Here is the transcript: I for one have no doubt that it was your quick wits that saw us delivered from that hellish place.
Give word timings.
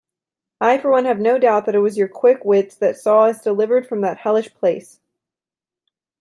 I 0.59 0.79
for 0.79 0.89
one 0.89 1.05
have 1.05 1.19
no 1.19 1.37
doubt 1.37 1.67
that 1.67 1.75
it 1.75 1.81
was 1.81 1.95
your 1.95 2.07
quick 2.07 2.43
wits 2.43 2.73
that 2.77 2.97
saw 2.97 3.25
us 3.25 3.43
delivered 3.43 3.87
from 3.87 4.01
that 4.01 4.17
hellish 4.17 4.51
place. 4.55 4.99